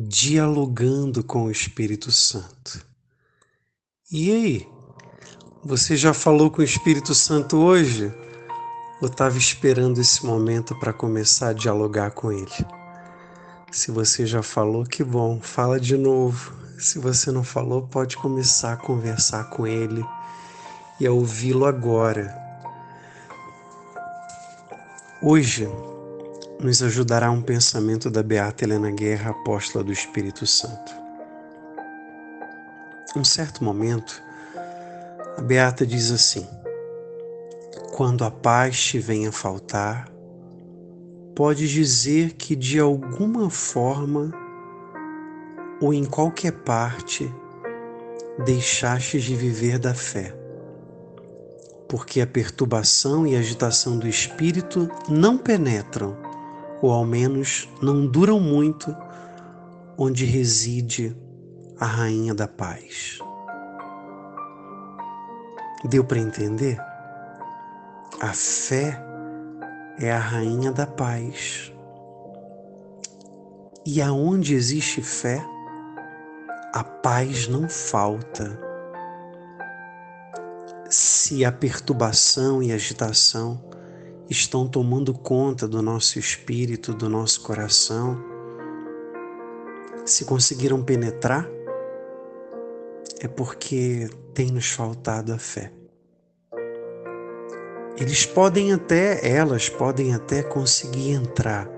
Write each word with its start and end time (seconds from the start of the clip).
dialogando 0.00 1.24
com 1.24 1.46
o 1.46 1.50
Espírito 1.50 2.12
Santo. 2.12 2.86
E 4.12 4.30
aí? 4.30 4.68
Você 5.64 5.96
já 5.96 6.14
falou 6.14 6.52
com 6.52 6.60
o 6.60 6.64
Espírito 6.64 7.16
Santo 7.16 7.56
hoje? 7.56 8.14
Ou 9.02 9.08
estava 9.08 9.36
esperando 9.36 10.00
esse 10.00 10.24
momento 10.24 10.78
para 10.78 10.92
começar 10.92 11.48
a 11.48 11.52
dialogar 11.52 12.12
com 12.12 12.30
ele? 12.30 12.64
Se 13.72 13.90
você 13.90 14.24
já 14.24 14.40
falou, 14.40 14.84
que 14.84 15.02
bom, 15.02 15.40
fala 15.40 15.80
de 15.80 15.96
novo. 15.96 16.54
Se 16.78 17.00
você 17.00 17.32
não 17.32 17.42
falou, 17.42 17.82
pode 17.82 18.16
começar 18.16 18.74
a 18.74 18.76
conversar 18.76 19.50
com 19.50 19.66
ele 19.66 20.06
e 21.00 21.08
a 21.08 21.12
ouvi-lo 21.12 21.66
agora. 21.66 22.32
Hoje 25.20 25.68
nos 26.60 26.82
ajudará 26.82 27.30
um 27.30 27.40
pensamento 27.40 28.10
da 28.10 28.22
Beata 28.22 28.64
Helena 28.64 28.90
Guerra, 28.90 29.30
apóstola 29.30 29.84
do 29.84 29.92
Espírito 29.92 30.46
Santo. 30.46 30.92
Um 33.16 33.24
certo 33.24 33.62
momento, 33.62 34.20
a 35.36 35.40
Beata 35.40 35.86
diz 35.86 36.10
assim: 36.10 36.46
Quando 37.96 38.24
a 38.24 38.30
paz 38.30 38.78
te 38.78 38.98
venha 38.98 39.30
faltar, 39.30 40.08
pode 41.34 41.68
dizer 41.68 42.32
que 42.32 42.56
de 42.56 42.80
alguma 42.80 43.48
forma 43.48 44.32
ou 45.80 45.94
em 45.94 46.04
qualquer 46.04 46.52
parte 46.52 47.32
deixaste 48.44 49.20
de 49.20 49.36
viver 49.36 49.78
da 49.78 49.94
fé, 49.94 50.34
porque 51.88 52.20
a 52.20 52.26
perturbação 52.26 53.26
e 53.26 53.36
agitação 53.36 53.96
do 53.96 54.08
espírito 54.08 54.88
não 55.08 55.38
penetram, 55.38 56.16
ou 56.82 56.92
ao 56.92 57.04
menos 57.04 57.68
não 57.82 58.06
duram 58.06 58.38
muito, 58.40 58.94
onde 59.96 60.24
reside 60.24 61.16
a 61.78 61.86
Rainha 61.86 62.34
da 62.34 62.46
Paz. 62.46 63.18
Deu 65.84 66.02
para 66.02 66.18
entender? 66.18 66.76
A 68.20 68.32
fé 68.32 69.00
é 70.00 70.10
a 70.10 70.18
rainha 70.18 70.72
da 70.72 70.86
paz. 70.86 71.72
E 73.86 74.02
aonde 74.02 74.54
existe 74.54 75.00
fé, 75.00 75.40
a 76.74 76.82
paz 76.82 77.46
não 77.46 77.68
falta. 77.68 78.58
Se 80.90 81.44
a 81.44 81.52
perturbação 81.52 82.60
e 82.60 82.72
agitação 82.72 83.67
estão 84.28 84.68
tomando 84.68 85.14
conta 85.14 85.66
do 85.66 85.80
nosso 85.80 86.18
espírito, 86.18 86.92
do 86.92 87.08
nosso 87.08 87.42
coração, 87.42 88.22
se 90.04 90.24
conseguiram 90.24 90.82
penetrar, 90.82 91.48
é 93.20 93.28
porque 93.28 94.08
tem 94.34 94.50
nos 94.50 94.70
faltado 94.70 95.32
a 95.32 95.38
fé. 95.38 95.72
Eles 97.96 98.24
podem 98.24 98.72
até, 98.72 99.28
elas 99.28 99.68
podem 99.68 100.14
até 100.14 100.42
conseguir 100.42 101.12
entrar, 101.12 101.68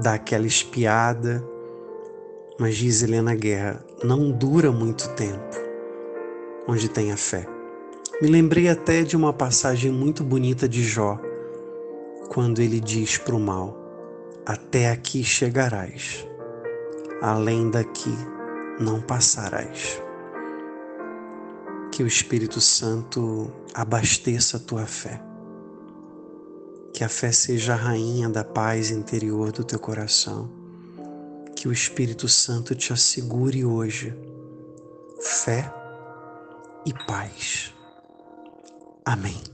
dar 0.00 0.14
aquela 0.14 0.46
espiada, 0.46 1.44
mas 2.58 2.76
diz 2.76 3.02
Helena 3.02 3.34
Guerra, 3.34 3.84
não 4.04 4.30
dura 4.30 4.70
muito 4.70 5.08
tempo 5.14 5.70
onde 6.68 6.88
tem 6.88 7.10
a 7.10 7.16
fé. 7.16 7.46
Me 8.22 8.28
lembrei 8.28 8.68
até 8.68 9.02
de 9.02 9.16
uma 9.16 9.32
passagem 9.32 9.90
muito 9.90 10.22
bonita 10.22 10.68
de 10.68 10.84
Jó, 10.84 11.18
quando 12.30 12.60
ele 12.60 12.80
diz 12.80 13.18
para 13.18 13.36
o 13.36 13.40
mal: 13.40 13.76
Até 14.46 14.90
aqui 14.90 15.22
chegarás, 15.22 16.26
além 17.20 17.70
daqui 17.70 18.16
não 18.80 19.02
passarás. 19.02 20.02
Que 21.92 22.02
o 22.02 22.06
Espírito 22.06 22.62
Santo 22.62 23.52
abasteça 23.74 24.56
a 24.56 24.60
tua 24.60 24.86
fé 24.86 25.20
que 27.00 27.04
a 27.04 27.08
fé 27.08 27.32
seja 27.32 27.72
a 27.72 27.76
rainha 27.76 28.28
da 28.28 28.44
paz 28.44 28.90
interior 28.90 29.52
do 29.52 29.64
teu 29.64 29.78
coração. 29.78 30.50
Que 31.56 31.66
o 31.66 31.72
Espírito 31.72 32.28
Santo 32.28 32.74
te 32.74 32.92
assegure 32.92 33.64
hoje 33.64 34.14
fé 35.18 35.72
e 36.84 36.92
paz. 37.06 37.74
Amém. 39.02 39.49